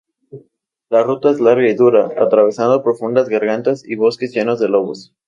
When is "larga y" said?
1.39-1.75